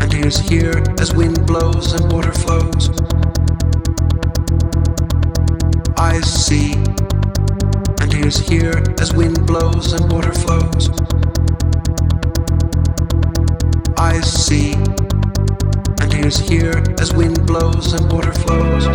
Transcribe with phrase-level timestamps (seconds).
[0.00, 2.88] And he is here as wind blows and water flows.
[5.98, 6.72] I see.
[8.00, 10.88] And he is here as wind blows and water flows.
[13.98, 14.72] I see.
[16.00, 18.86] And he is here as wind blows and water flows.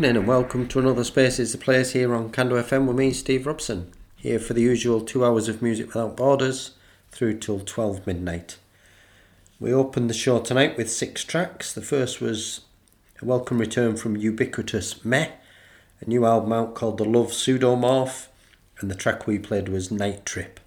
[0.00, 3.90] Welcome to another Space is the Place here on Cando FM with me, Steve Robson,
[4.14, 6.70] here for the usual two hours of Music Without Borders
[7.10, 8.58] through till 12 midnight.
[9.58, 11.72] We opened the show tonight with six tracks.
[11.72, 12.60] The first was
[13.20, 15.32] a welcome return from Ubiquitous Meh,
[16.00, 18.28] a new album out called The Love Pseudomorph,
[18.78, 20.60] and the track we played was Night Trip.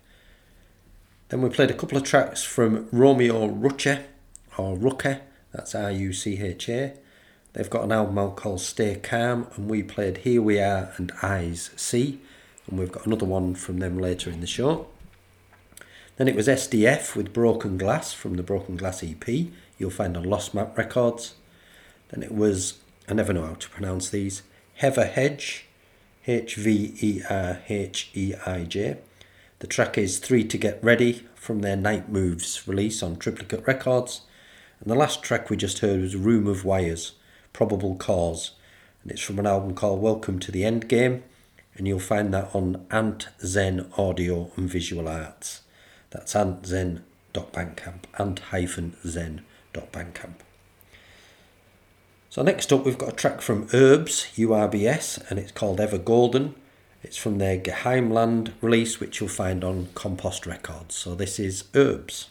[1.29, 4.03] Then we played a couple of tracks from Romeo Rucha,
[4.58, 5.21] or Rucha,
[5.53, 6.97] that's R U C H A
[7.53, 11.11] They've got an album out called Stay Calm, and we played Here We Are and
[11.21, 12.21] Eyes See,
[12.65, 14.87] and we've got another one from them later in the show.
[16.15, 19.27] Then it was SDF with Broken Glass from the Broken Glass EP,
[19.77, 21.33] you'll find on Lost Map Records.
[22.09, 22.75] Then it was,
[23.09, 24.43] I never know how to pronounce these,
[24.75, 25.65] Hever Hedge,
[26.27, 28.97] H V E R H E I J.
[29.59, 34.21] The track is Three to Get Ready from their Night Moves release on Triplicate Records.
[34.79, 37.13] And the last track we just heard was Room of Wires
[37.53, 38.51] Probable Cause.
[39.03, 41.23] And it's from an album called Welcome to the End Game.
[41.75, 45.61] And you'll find that on Ant Zen Audio and Visual Arts.
[46.09, 50.33] That's antzen.bandcamp, ant-zen.bandcamp.
[52.29, 56.55] So next up we've got a track from Herbs, URBS, and it's called Ever Golden.
[57.03, 60.93] It's from their Geheimland release, which you'll find on Compost Records.
[60.95, 62.29] So this is Herbs.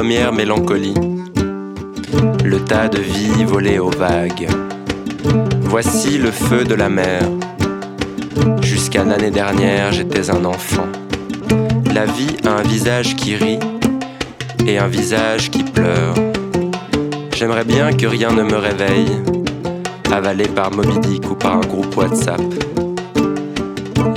[0.00, 0.94] Première mélancolie,
[2.44, 4.46] le tas de vie volé aux vagues.
[5.62, 7.22] Voici le feu de la mer.
[8.62, 10.86] Jusqu'à l'année dernière, j'étais un enfant.
[11.92, 13.58] La vie a un visage qui rit
[14.68, 16.14] et un visage qui pleure.
[17.34, 19.20] J'aimerais bien que rien ne me réveille,
[20.12, 22.40] avalé par Moby Dick ou par un groupe WhatsApp.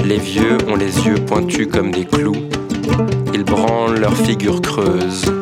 [0.06, 2.48] Les vieux ont les yeux pointus comme des clous,
[3.34, 5.41] ils branlent leurs figures creuses.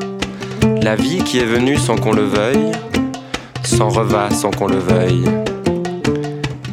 [0.82, 2.72] La vie qui est venue sans qu'on le veuille,
[3.64, 5.26] s'en reva sans qu'on le veuille.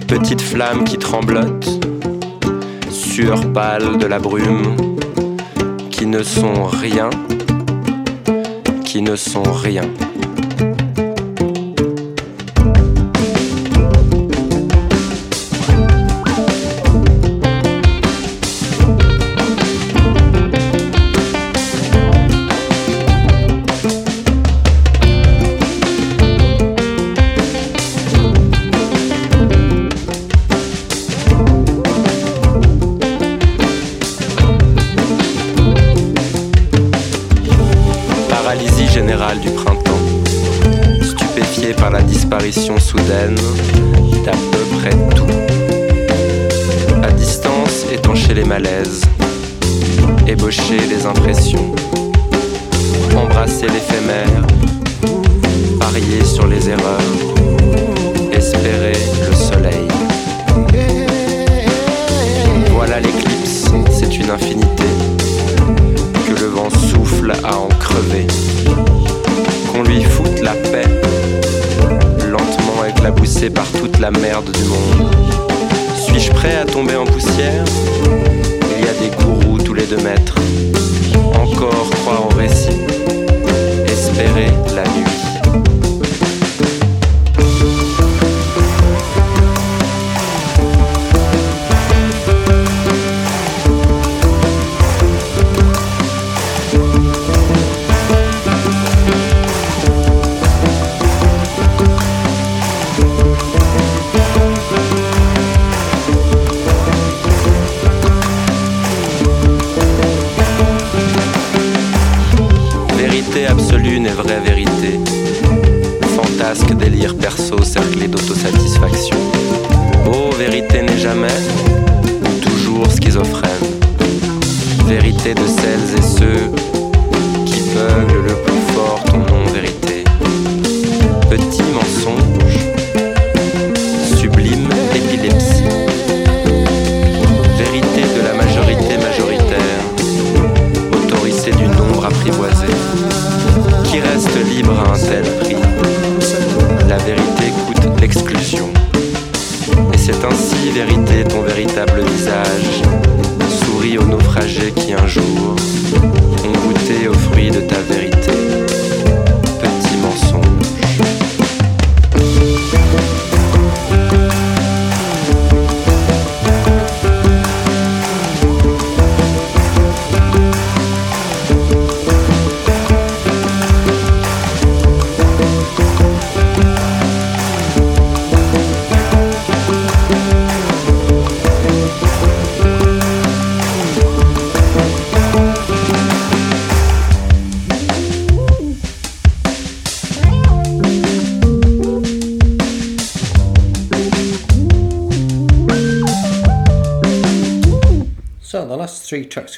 [0.07, 1.69] Petite flamme qui tremblote,
[2.90, 4.77] sueur pâle de la brume,
[5.90, 7.11] qui ne sont rien,
[8.85, 9.83] qui ne sont rien.
[42.27, 43.37] Disparition soudaine
[44.25, 45.31] d'à peu près tout.
[47.01, 49.03] À distance, étancher les malaises,
[50.27, 51.73] ébaucher les impressions,
[53.17, 54.45] embrasser l'éphémère,
[55.79, 57.06] parier sur les erreurs,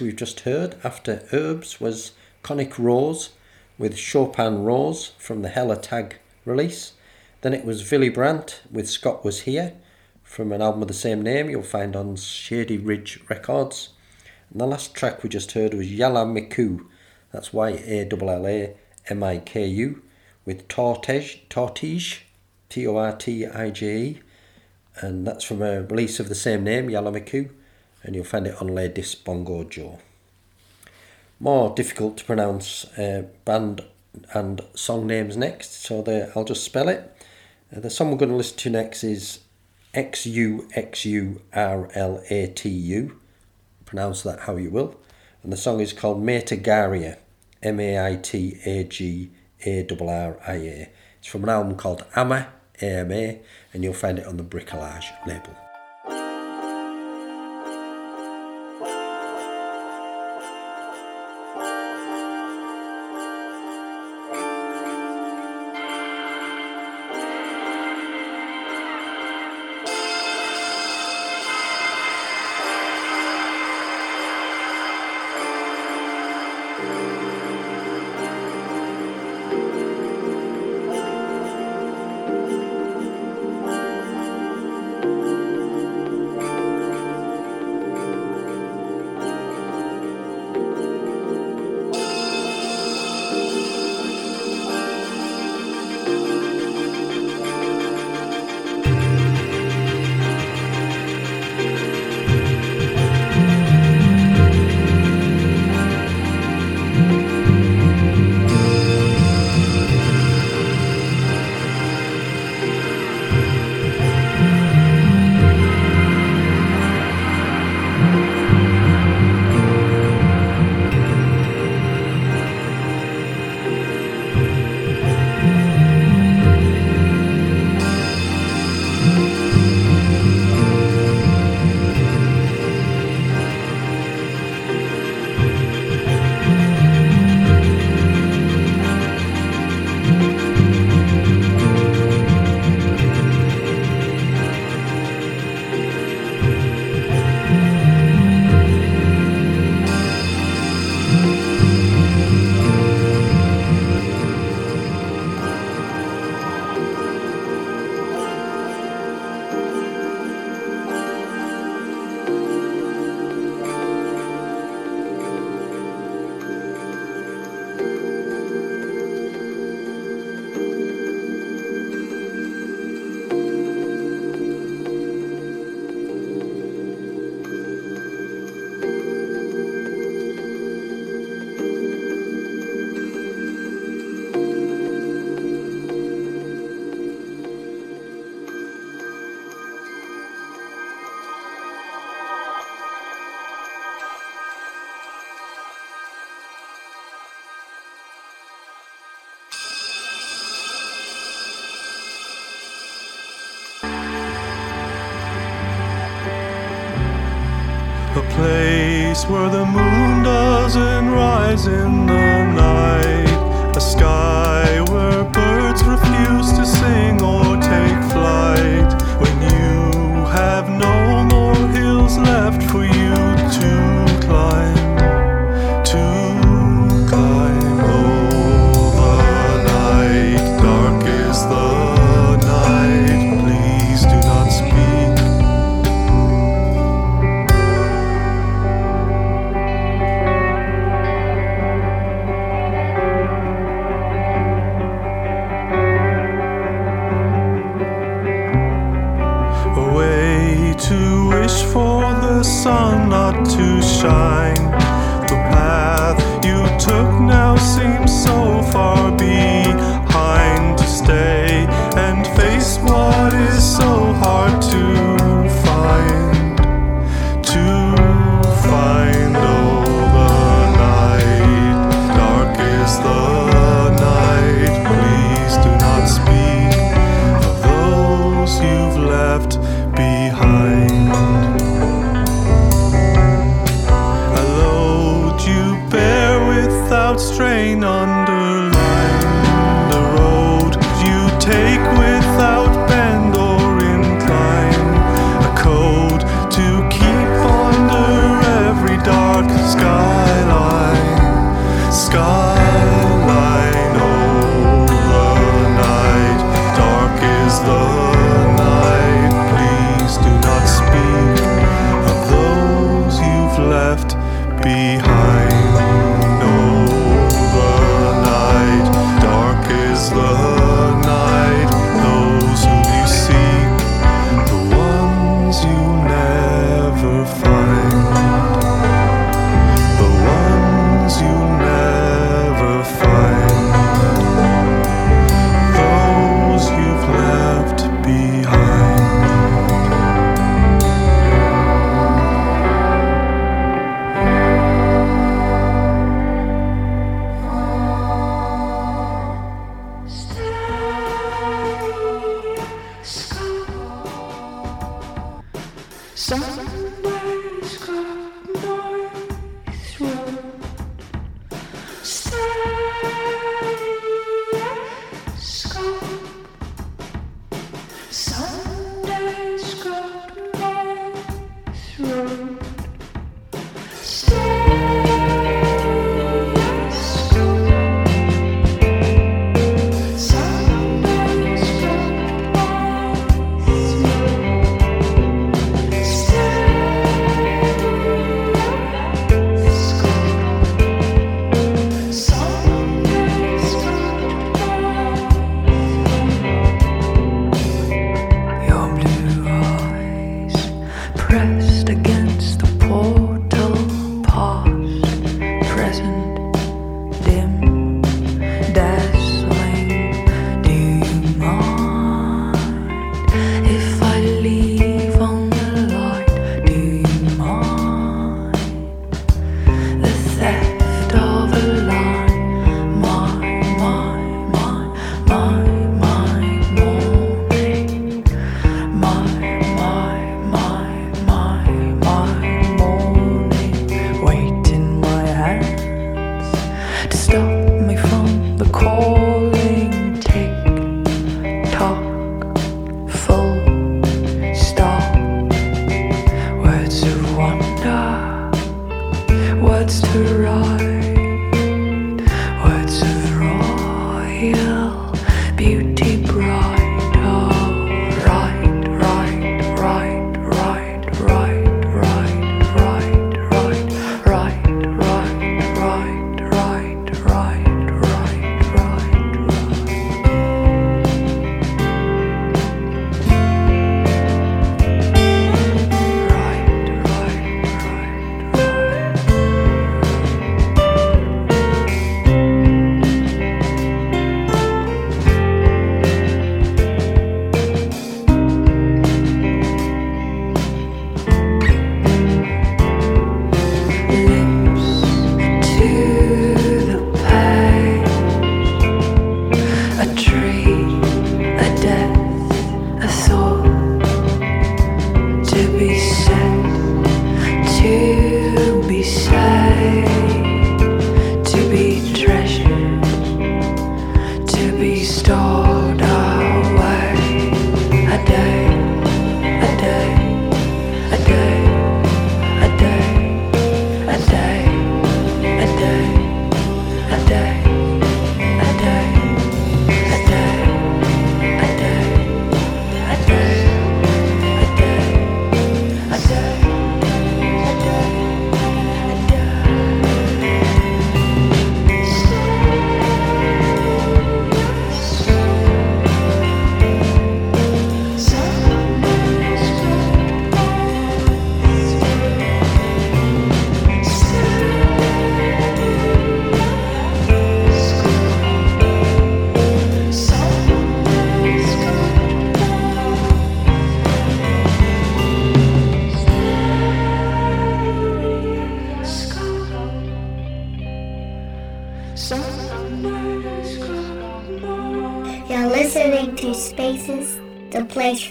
[0.00, 3.30] we've just heard after URBS was Conic Rose
[3.78, 6.92] with Chopin Rose from the Hella Tag release.
[7.40, 9.74] Then it was Willebrant with Scott Was Here
[10.22, 13.90] from an album of the same name you'll find on Shady Ridge Records.
[14.50, 16.84] And the last track we just heard was Yalla Miku,
[17.32, 18.76] that's Y A L L A
[19.08, 20.02] M I K U,
[20.44, 22.20] with Tortije, Tortije,
[22.68, 24.20] T O R T I J E,
[25.00, 27.50] and that's from a release of the same name, Yalla Miku,
[28.08, 29.98] and you'll find it on Ladies Bongo Joe.
[31.38, 33.82] More difficult to pronounce uh, band
[34.32, 37.14] and song names next, so the, I'll just spell it.
[37.70, 39.40] Uh, the song we're going to listen to next is
[39.92, 43.20] X U X U R L A T U.
[43.84, 44.98] Pronounce that how you will.
[45.42, 47.18] And the song is called Maitagarria,
[47.62, 49.30] M A I T A G
[49.66, 50.90] A R R I A.
[51.18, 52.48] It's from an album called Ama,
[52.80, 53.42] A M A,
[53.74, 55.54] and you'll find it on the Bricolage label.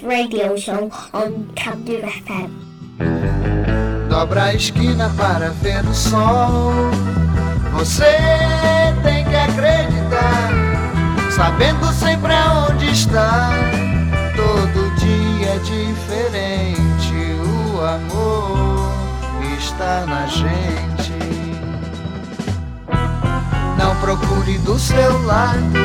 [0.02, 2.50] Radio show on Camden FM.
[4.08, 6.72] Dobra a esquina para ver o sol.
[7.72, 8.16] Você
[9.02, 10.50] tem que acreditar,
[11.30, 13.50] sabendo sempre aonde está.
[14.36, 18.92] Todo dia é diferente, o amor
[19.58, 21.12] está na gente.
[23.76, 25.78] Não procure do seu lado,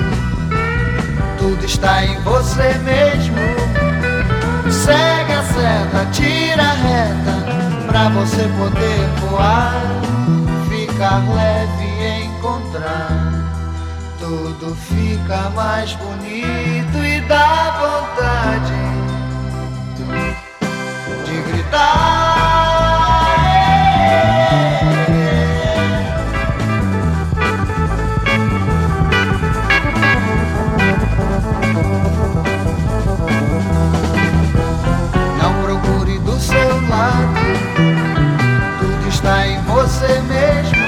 [1.37, 3.62] tudo está em você mesmo.
[4.83, 9.81] Segue a seta, tira a reta, pra você poder voar,
[10.67, 13.31] ficar leve e encontrar.
[14.19, 18.73] Tudo fica mais bonito e dá vontade
[21.23, 22.22] de gritar.
[40.03, 40.83] Você mesmo.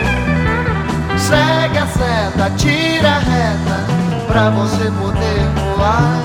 [1.18, 6.20] Segue a seta, tira a reta, pra você poder voar,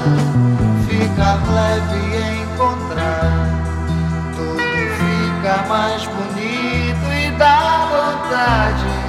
[0.89, 3.31] ficar leve e encontrar.
[4.35, 4.63] Tudo
[4.99, 9.00] fica mais bonito e dá vontade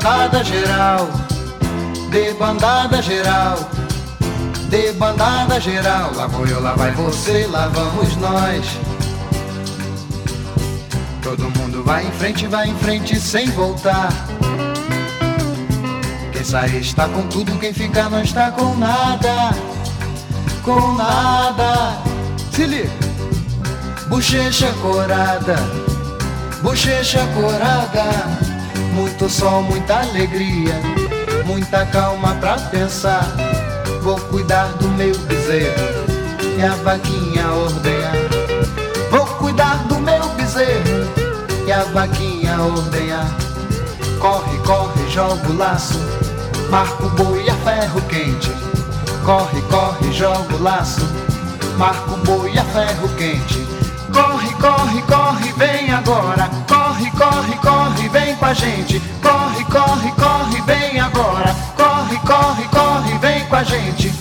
[0.00, 1.10] bandada geral,
[2.10, 3.58] de bandada geral,
[4.70, 6.10] de bandada geral.
[6.14, 8.78] Lá vou eu, lá vai você, lá vamos nós.
[11.22, 14.08] Todo mundo vai em frente, vai em frente sem voltar.
[16.32, 19.54] Quem sai está com tudo, quem fica não está com nada.
[20.62, 21.98] Com nada.
[22.52, 22.90] Se liga.
[24.08, 25.56] Bochecha corada,
[26.62, 28.49] bochecha corada.
[28.92, 30.74] Muito sol, muita alegria,
[31.46, 33.24] muita calma pra pensar.
[34.02, 36.00] Vou cuidar do meu bezerro
[36.58, 38.12] e a vaquinha ordenhar.
[39.10, 41.06] Vou cuidar do meu bezerro
[41.66, 43.28] e a vaquinha ordenhar.
[44.18, 45.98] Corre, corre, joga o laço,
[46.70, 48.50] marca o boi a ferro quente.
[49.24, 51.08] Corre, corre, joga o laço,
[51.78, 53.66] marca o boi a ferro quente.
[54.12, 56.50] Corre, corre, corre, vem agora.
[56.68, 56.79] Corre,
[57.12, 59.00] corre, corre, vem com a gente.
[59.22, 61.54] Corre, corre, corre, vem agora.
[61.76, 64.12] Corre, corre, corre, vem com a gente.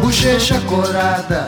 [0.00, 1.46] Bochecha corada,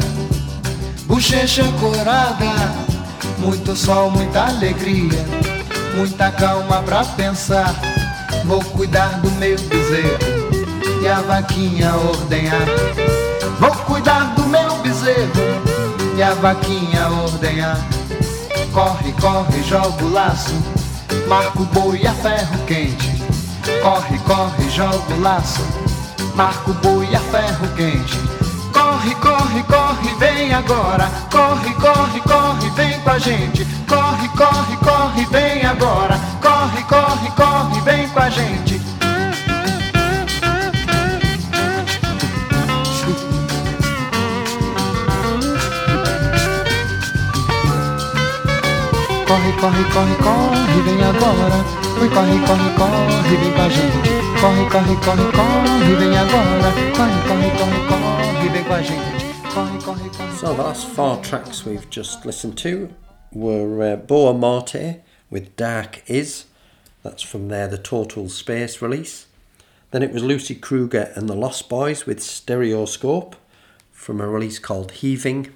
[1.07, 2.93] bochecha corada.
[3.39, 5.25] Muito sol, muita alegria,
[5.95, 7.75] muita calma pra pensar.
[8.45, 10.42] Vou cuidar do meu bezerro
[11.03, 12.67] e a vaquinha ordenhar.
[13.59, 15.33] Vou cuidar do meu bezerro
[16.17, 17.77] e a vaquinha ordenhar.
[18.73, 20.55] Corre, corre, joga o laço,
[21.29, 23.11] marca o boi a ferro quente.
[23.83, 25.63] Corre, corre, joga o laço,
[26.37, 28.19] marca o boi a ferro quente.
[28.73, 31.11] Corre, corre, corre, vem agora.
[31.31, 33.67] Corre, corre, corre, vem com a gente.
[33.89, 36.19] Corre, corre, corre, vem agora.
[36.41, 38.72] Corre, corre, corre, vem com a gente.
[49.33, 51.65] Corre, corre, corre, corre, vem agora.
[52.03, 54.11] Oi, corre, corre, corre, vem com a gente.
[54.39, 56.71] Corre, corre, corre, corre, vem agora.
[56.95, 60.39] Corre, corre, corre, corre, vem com a gente.
[60.39, 62.91] So the last four tracks we've just listened to
[63.33, 66.45] were uh, Boa Morte with Dark Is.
[67.03, 69.29] That's from their The Total Space release.
[69.93, 73.37] Then it was Lucy Kruger and the Lost Boys with Stereoscope
[73.93, 75.55] from a release called Heaving.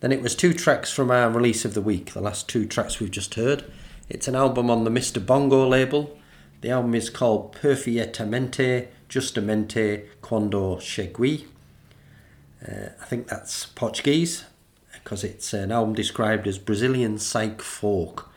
[0.00, 3.00] Then it was two tracks from our release of the week, the last two tracks
[3.00, 3.64] we've just heard.
[4.08, 5.24] It's an album on the Mr.
[5.24, 6.16] Bongo label.
[6.60, 11.46] The album is called Perfectamente Justamente Quando Chegui.
[12.66, 14.44] Uh, I think that's Portuguese
[14.92, 18.30] because it's an album described as Brazilian psych folk.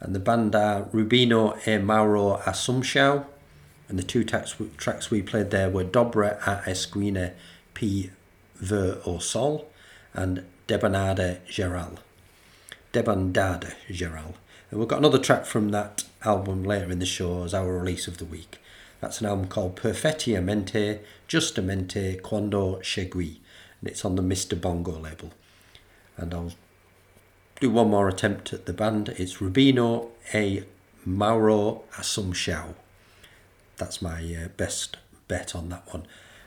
[0.00, 3.26] And the band are Rubinho e Mauro Assumpção.
[3.88, 7.32] And the two tracks, tracks we played there were Dobra a Esquina
[7.74, 8.10] P.
[8.56, 9.68] Ver o Sol
[10.14, 11.98] and Debandada Geral.
[12.92, 14.34] Debandada Geral.
[14.70, 18.08] And we've got another track from that album later in the show as our release
[18.08, 18.58] of the week.
[19.00, 23.38] That's an album called Perfettamente, Justamente Quando Chegui.
[23.80, 24.60] And it's on the Mr.
[24.60, 25.30] Bongo label.
[26.16, 26.52] And I'll
[27.60, 29.10] do one more attempt at the band.
[29.10, 30.62] It's Rubinho e
[31.04, 32.74] Mauro Assumpção.
[33.76, 34.96] That's my uh, best
[35.28, 36.06] bet on that one.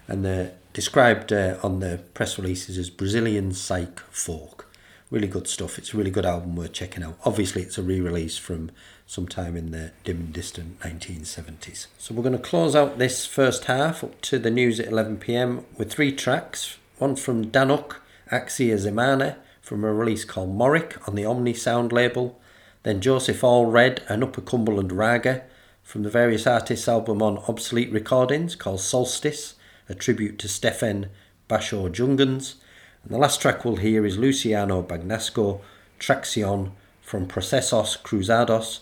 [0.10, 4.68] And they're described uh, on the press releases as Brazilian psych folk.
[5.10, 5.78] Really good stuff.
[5.78, 7.18] It's a really good album worth checking out.
[7.26, 8.72] Obviously, it's a re release from
[9.08, 11.88] sometime in the dim and distant 1970s.
[11.98, 15.18] So, we're going to close out this first half up to the news at 11
[15.18, 17.96] pm with three tracks one from Danuk
[18.30, 22.40] Axir Zemana from a release called Morik on the Omni Sound label,
[22.84, 25.44] then Joseph Allred and Upper Cumberland Raga
[25.82, 29.56] from the various artists' album on Obsolete Recordings called Solstice,
[29.90, 31.10] a tribute to Stefan
[31.50, 32.56] Bashor Jungens.
[33.04, 35.62] And the last track we'll hear is Luciano Bagnasco,
[36.00, 36.72] Traccion
[37.02, 38.80] from Procesos Cruzados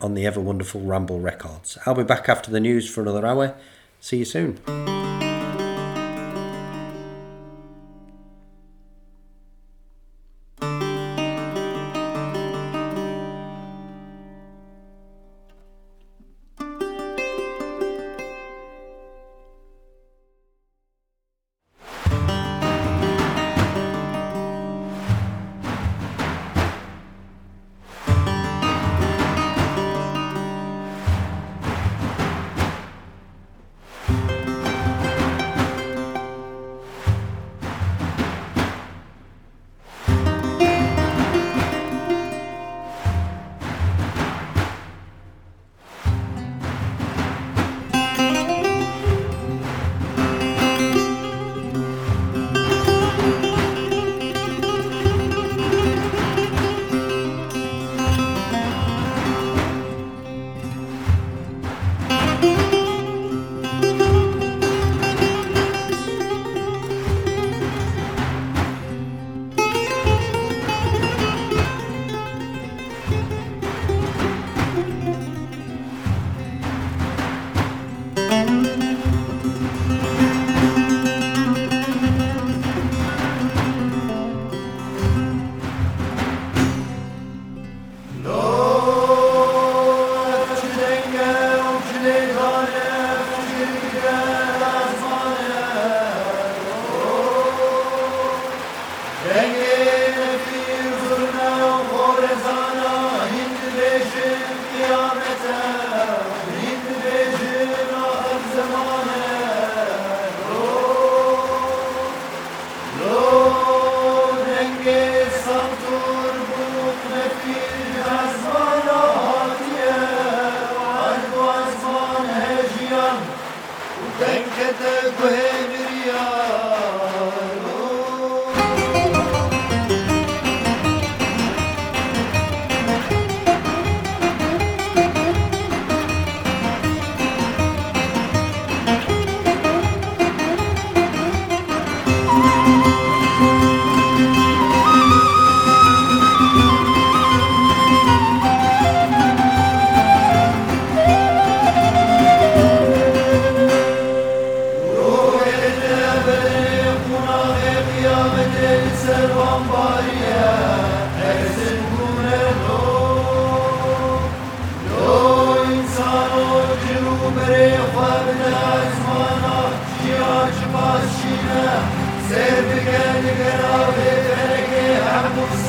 [0.00, 1.78] on the ever wonderful Ramble Records.
[1.86, 3.54] I'll be back after the news for another hour.
[4.00, 5.17] See you soon.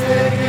[0.10, 0.49] Thank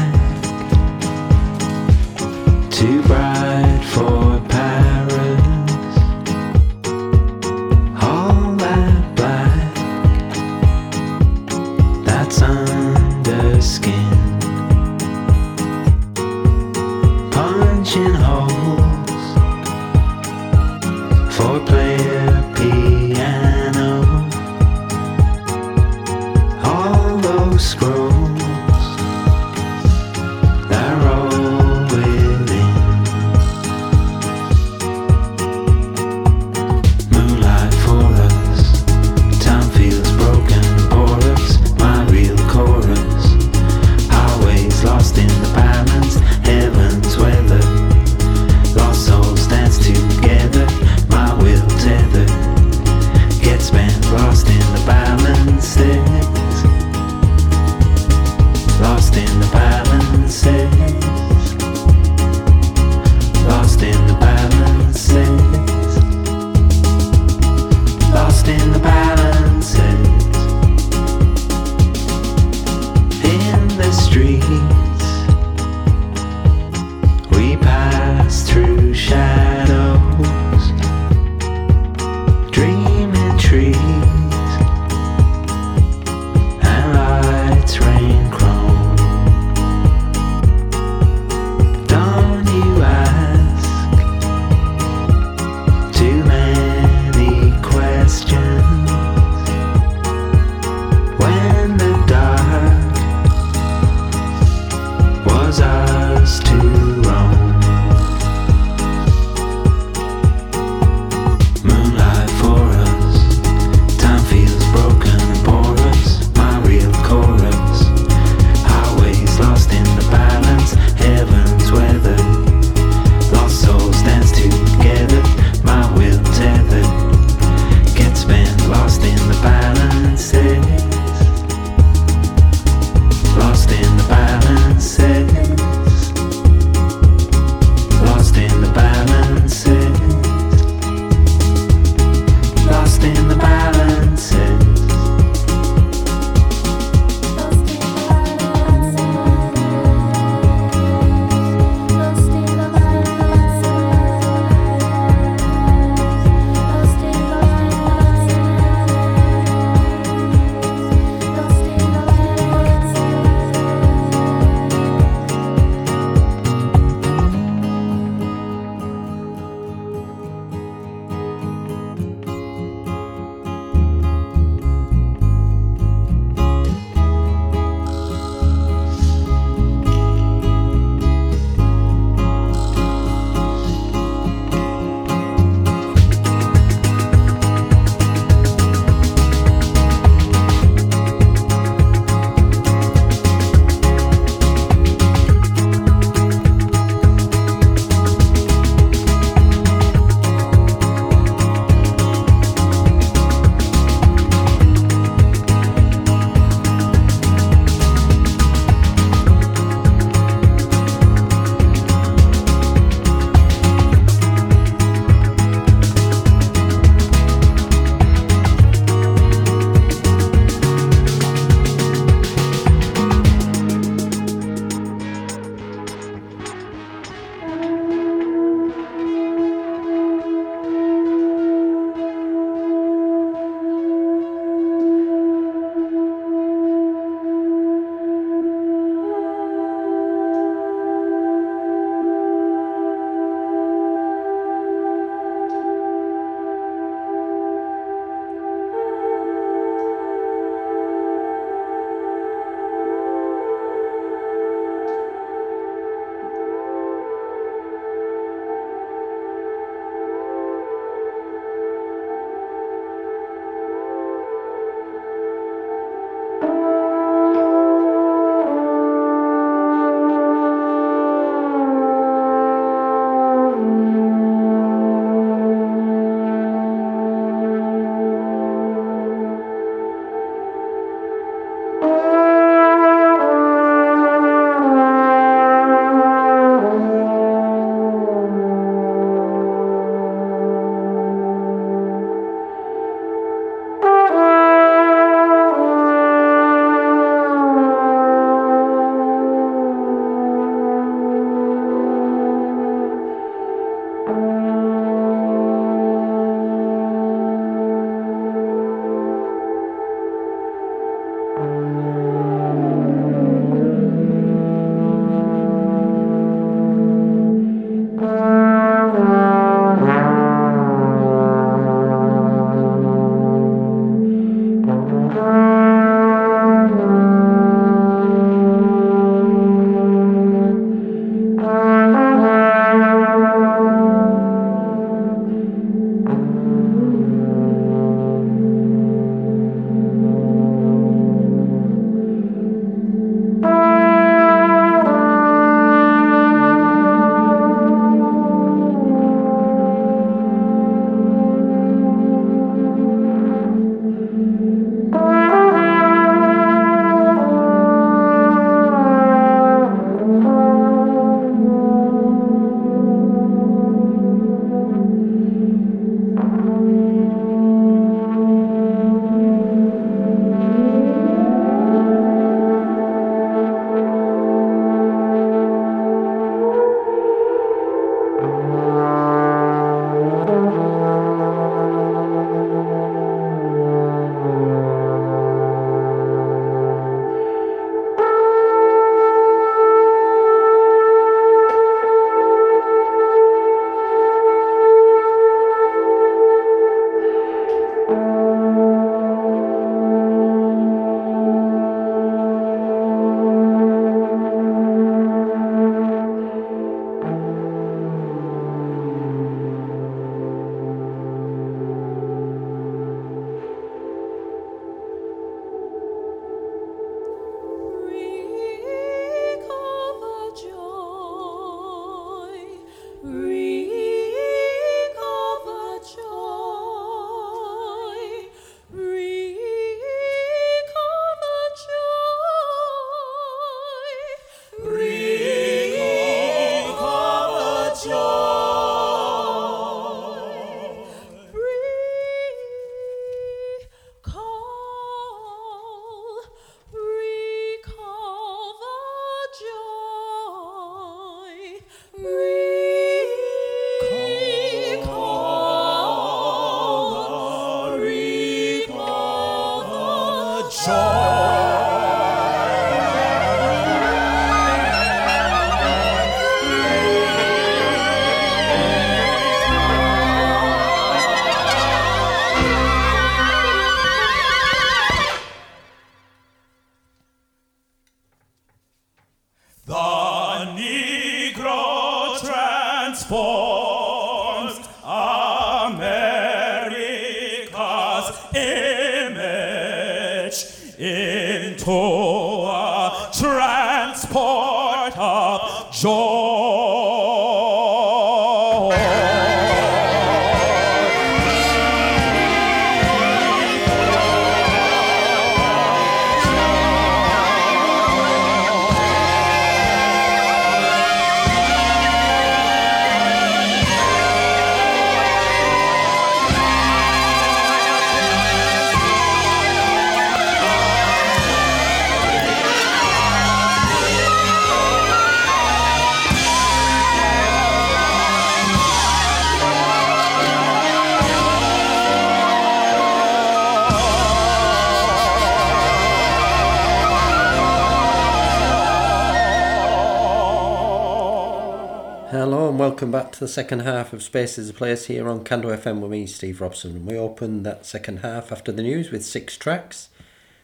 [542.81, 545.81] welcome back to the second half of Space is the Place here on Cando FM
[545.81, 546.71] with me, Steve Robson.
[546.71, 549.89] And we opened that second half after the news with six tracks.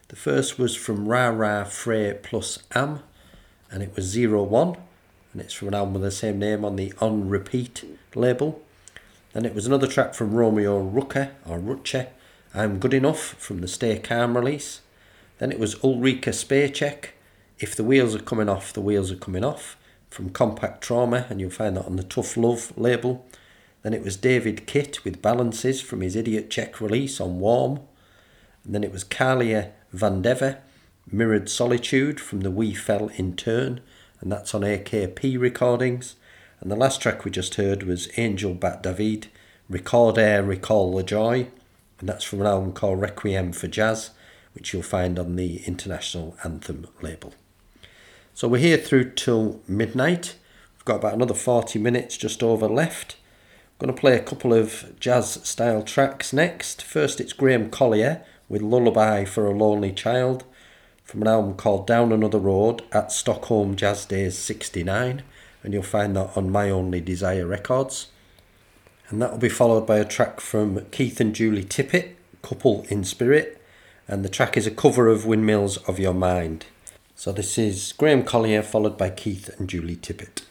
[0.06, 3.00] The first was from RaRaFre plus Am,
[3.72, 4.76] and it was Zero One,
[5.32, 7.82] and it's from an album with the same name on the On Repeat
[8.14, 8.62] label.
[9.32, 12.06] Then it was another track from Romeo Rucha or Ruche,
[12.54, 14.82] I'm Good Enough from the Stay Calm release.
[15.38, 17.06] Then it was Ulrika Spacek,
[17.58, 19.76] If the Wheels Are Coming Off, the Wheels Are Coming Off
[20.10, 23.26] from Compact Trauma, and you'll find that on the Tough Love label.
[23.82, 27.80] Then it was David Kitt with Balances from his Idiot Check release on Warm.
[28.64, 30.58] And then it was Kalia Vandever,
[31.10, 33.80] Mirrored Solitude from the We Fell in Turn,
[34.20, 36.16] and that's on AKP recordings.
[36.60, 39.26] And the last track we just heard was Angel Bat Dawid,
[39.68, 41.48] Record Air, Recall the Joy,
[42.00, 44.10] and that's from an album called Requiem for Jazz,
[44.54, 47.32] which you'll find on the International Anthem label.
[48.38, 50.36] So we're here through till midnight.
[50.76, 53.16] We've got about another 40 minutes just over left.
[53.80, 56.80] I'm going to play a couple of jazz style tracks next.
[56.80, 60.44] First, it's Graham Collier with Lullaby for a Lonely Child
[61.02, 65.24] from an album called Down Another Road at Stockholm Jazz Days 69,
[65.64, 68.06] and you'll find that on My Only Desire Records.
[69.08, 72.10] And that will be followed by a track from Keith and Julie Tippett,
[72.42, 73.60] Couple in Spirit,
[74.06, 76.66] and the track is a cover of Windmills of Your Mind.
[77.18, 80.42] So this is Graham Collier followed by Keith and Julie Tippett.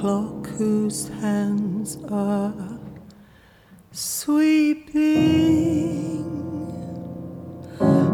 [0.00, 2.78] Clock whose hands are
[3.92, 5.04] sweeping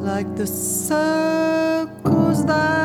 [0.02, 2.79] like the circles that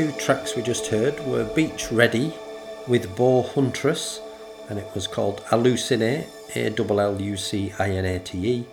[0.00, 2.32] two tracks we just heard were Beach Ready
[2.88, 4.18] with Boe Huntress,
[4.70, 8.66] and it was called Hallucinate, A L L U C I N A T E,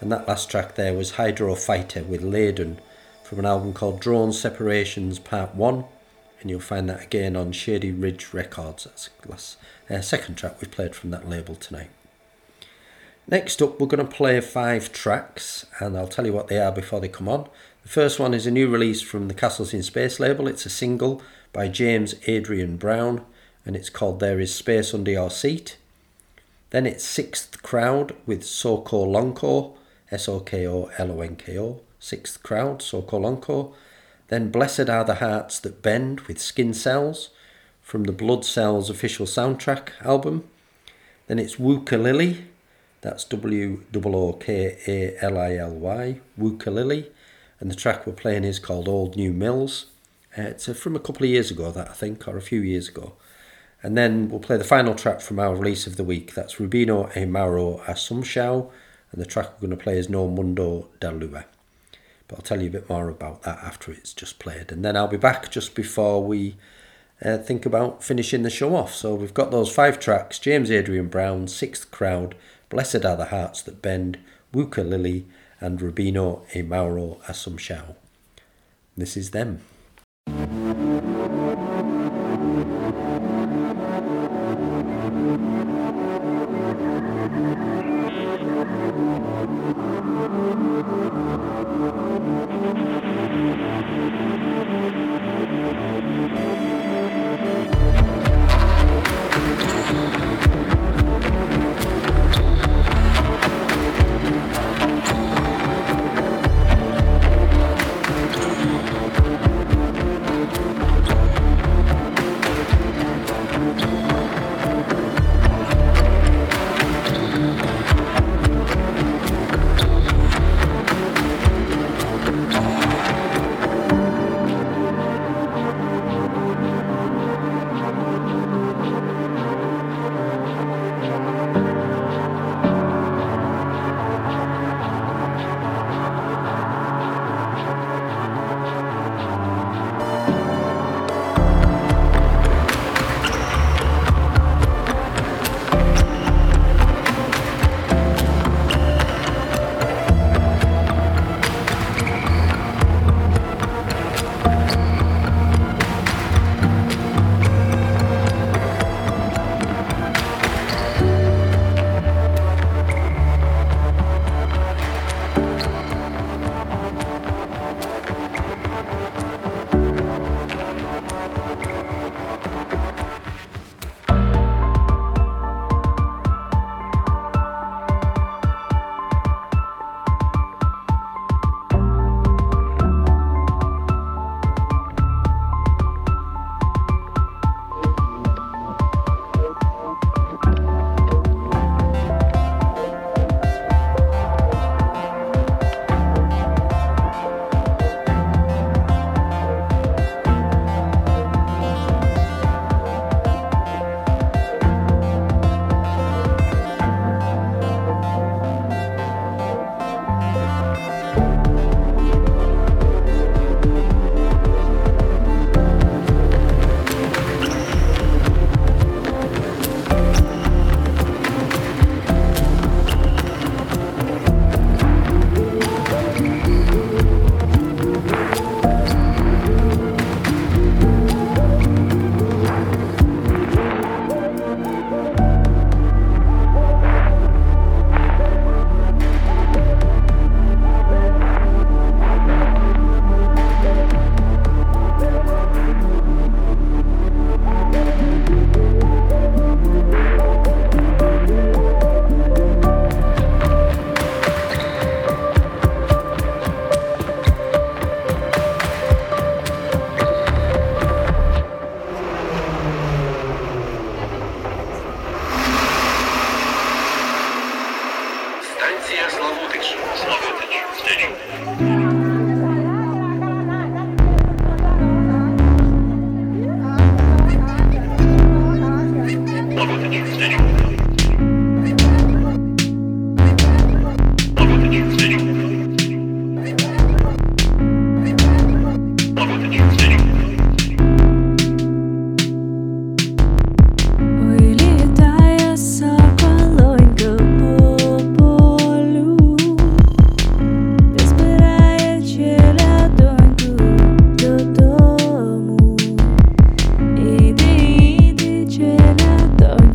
[0.00, 2.78] and that last track there was Hydro Fyter with Laden
[3.22, 5.84] from an album called Drone Separations Part 1,
[6.40, 8.84] and you'll find that again on Shady Ridge Records.
[8.84, 9.58] That's the last,
[9.90, 11.90] uh, second track we've played from that label tonight.
[13.28, 16.72] Next up, we're going to play five tracks, and I'll tell you what they are
[16.72, 17.50] before they come on.
[17.90, 20.46] First one is a new release from the Castles in Space label.
[20.46, 21.20] It's a single
[21.52, 23.26] by James Adrian Brown,
[23.66, 25.76] and it's called There Is Space Under Your Seat.
[26.70, 29.76] Then it's Sixth Crowd with Sokolonko,
[30.08, 33.74] S O K O L O N K O, Sixth Crowd, Soko.
[34.28, 37.30] Then Blessed Are the Hearts That Bend with Skin Cells
[37.82, 40.44] from the Blood Cells official soundtrack album.
[41.26, 42.42] Then it's Wookalily,
[43.00, 47.08] that's W O O K A L I L Y, Wookalily,
[47.60, 49.86] and the track we're playing is called Old New Mills.
[50.36, 52.60] Uh, it's uh, from a couple of years ago, that I think, or a few
[52.60, 53.12] years ago.
[53.82, 56.34] And then we'll play the final track from our release of the week.
[56.34, 58.70] That's Rubinho e Mauro Assumpção,
[59.12, 61.44] and the track we're going to play is No Mundo da Lua.
[62.28, 64.70] But I'll tell you a bit more about that after it's just played.
[64.70, 66.56] And then I'll be back just before we
[67.22, 68.94] uh, think about finishing the show off.
[68.94, 72.34] So we've got those five tracks James Adrian Brown, Sixth Crowd,
[72.68, 74.18] Blessed Are the Hearts That Bend,
[74.54, 75.24] Wookalily,
[75.60, 77.96] and Rubinho e Mauro Assumpção.
[78.96, 79.60] This is them.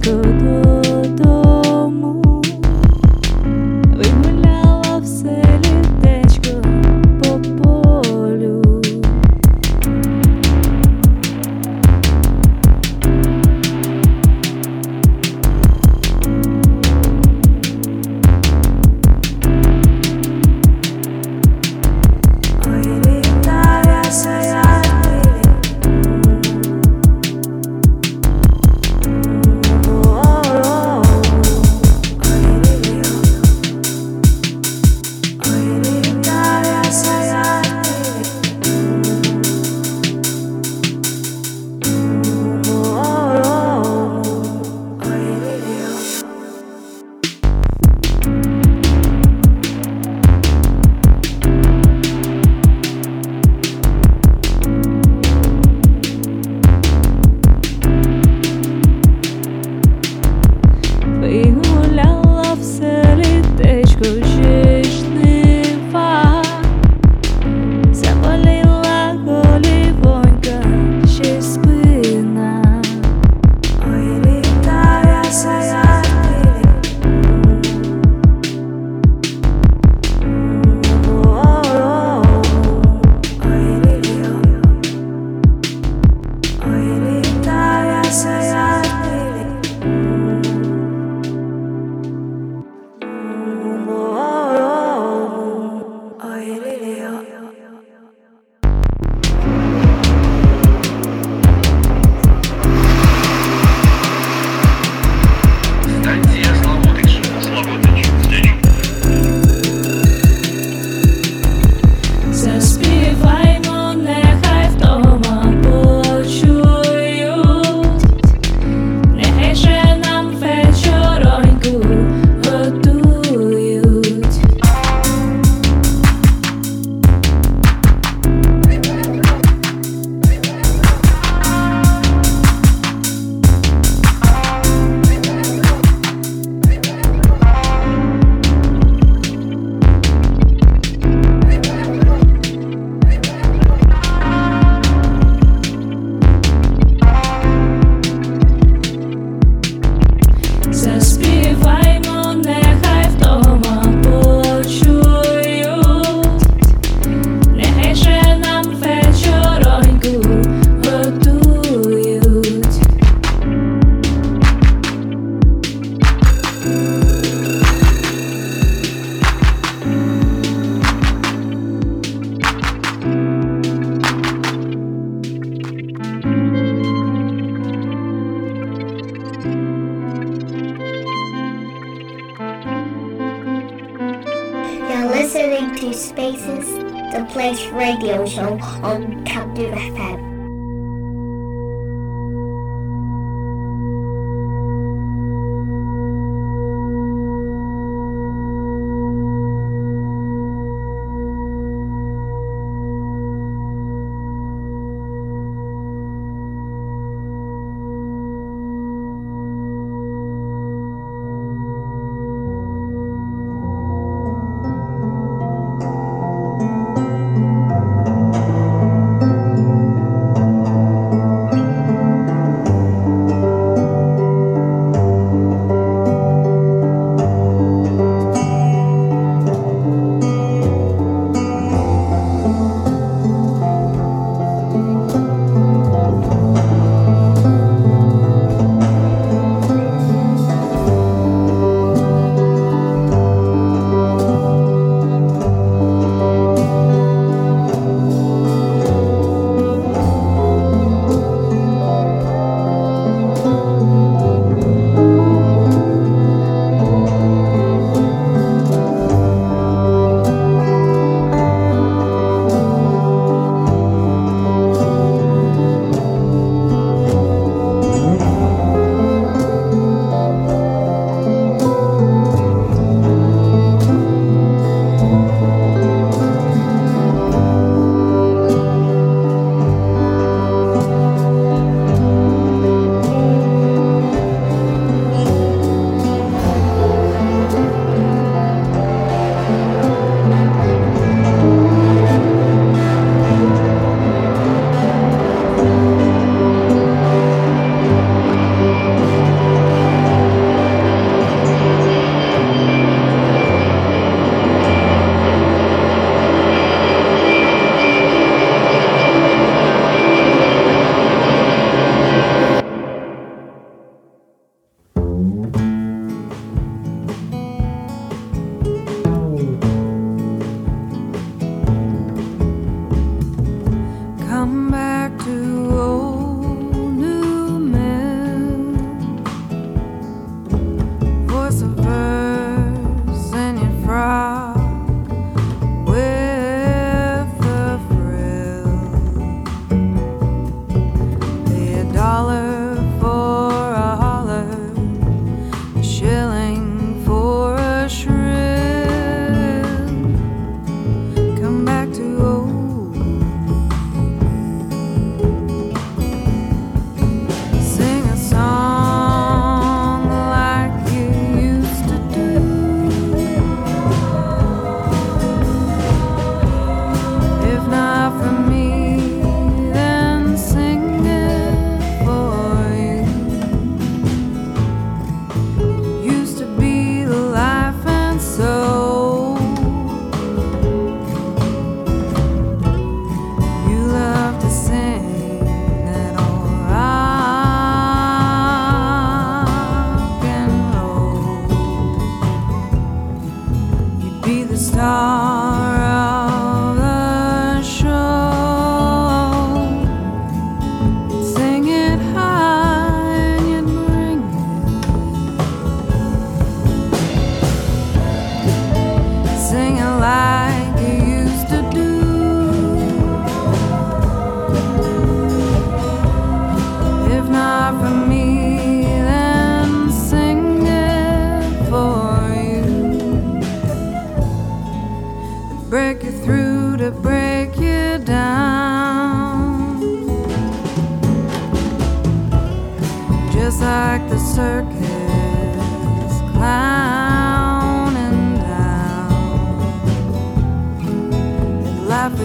[0.06, 0.65] good.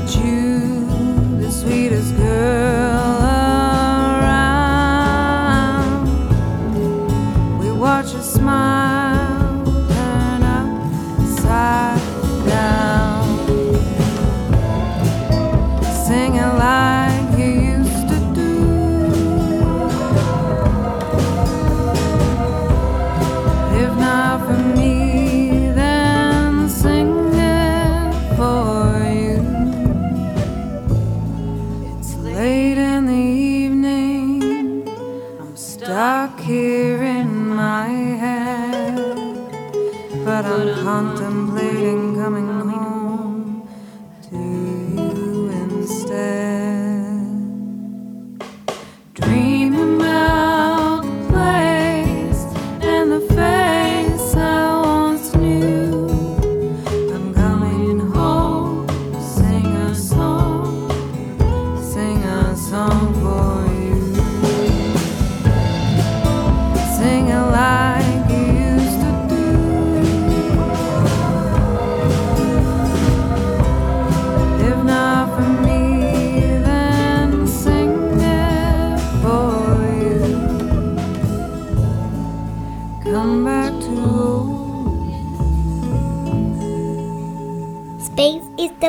[0.09, 0.87] You,
[1.39, 2.80] the sweetest girl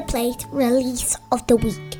[0.01, 1.90] the place release of the week.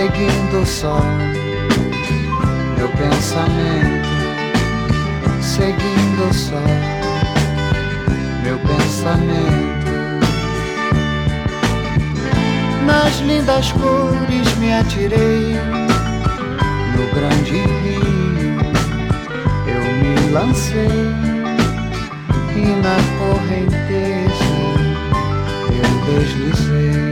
[0.00, 0.98] Seguindo só
[2.78, 4.08] meu pensamento,
[5.42, 6.56] seguindo só
[8.42, 9.90] meu pensamento.
[12.86, 15.58] Nas lindas cores me atirei
[16.96, 18.56] no grande rio,
[19.66, 20.88] eu me lancei
[22.56, 24.48] e na correnteza
[25.68, 27.09] eu deslizei.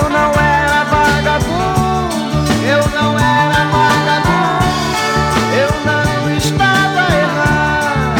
[0.00, 4.64] Eu não era vagabundo, eu não era vagabundo,
[5.54, 8.16] eu não estava errado.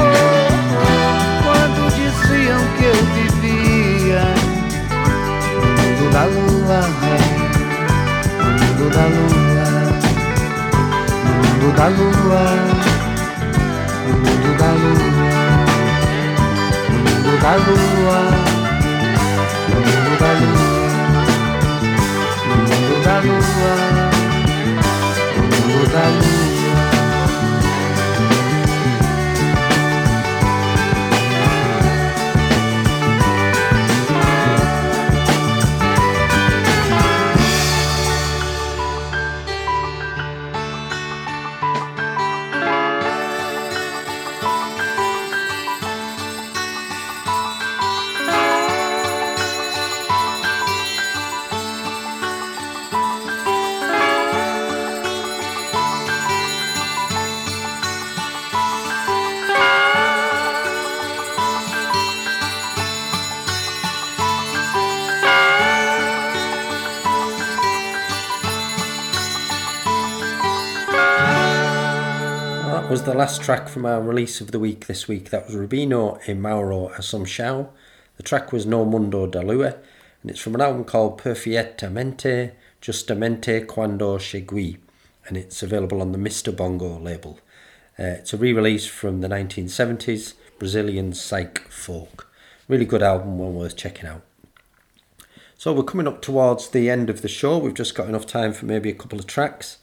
[0.00, 0.50] Oh,
[1.44, 4.24] quando diziam que eu vivia
[5.54, 6.80] no mundo da lua,
[8.42, 9.66] no mundo da lua,
[11.24, 12.44] no mundo da lua,
[14.08, 15.22] no mundo da lua,
[16.90, 18.47] no mundo da lua.
[20.20, 20.57] No
[73.28, 75.28] last track from our release of the week this week.
[75.28, 77.68] That was Rubinho e Mauro Assumpção.
[78.16, 79.76] The track was No Mundo da Lua,
[80.22, 84.78] and it's from an album called Perfettamente, Justamente Quando Segui,
[85.26, 86.56] and it's available on the Mr.
[86.56, 87.38] Bongo label.
[87.98, 92.32] Uh, it's a re-release from the 1970s Brazilian psych folk.
[92.66, 94.22] Really good album, one worth checking out.
[95.58, 97.58] So we're coming up towards the end of the show.
[97.58, 99.76] We've just got enough time for maybe a couple of tracks.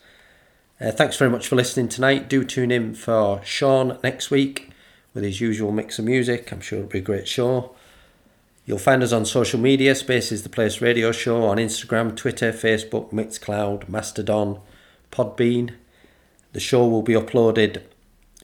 [0.79, 2.27] Uh, thanks very much for listening tonight.
[2.27, 4.71] Do tune in for Sean next week
[5.13, 6.51] with his usual mix of music.
[6.51, 7.73] I'm sure it'll be a great show.
[8.65, 12.51] You'll find us on social media, Space is the Place Radio Show on Instagram, Twitter,
[12.51, 14.59] Facebook, Mixcloud, Mastodon,
[15.13, 15.75] Podbean.
[16.51, 17.83] The show will be uploaded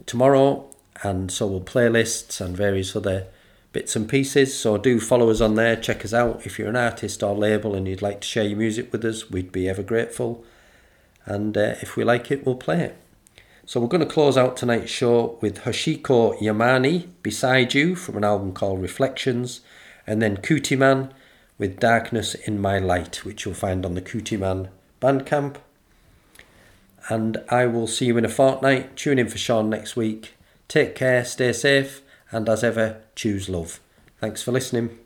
[0.06, 0.70] tomorrow,
[1.04, 3.28] and so will playlists and various other
[3.74, 4.58] bits and pieces.
[4.58, 6.46] So do follow us on there, check us out.
[6.46, 9.30] If you're an artist or label and you'd like to share your music with us,
[9.30, 10.46] we'd be ever grateful.
[11.26, 12.98] And uh, if we like it, we'll play it.
[13.66, 18.24] So we're going to close out tonight's show with Hoshiko Yamane, Beside You, from an
[18.24, 19.62] album called Reflections,
[20.08, 21.12] and then Kutiman
[21.58, 24.70] with Darkness in My Light, which you'll find on the Kutiman
[25.00, 25.58] Bandcamp.
[27.08, 28.96] And I will see you in a fortnight.
[28.96, 30.34] Tune in for Sean next week.
[30.68, 33.80] Take care, stay safe, and as ever, choose love.
[34.20, 35.01] Thanks for listening.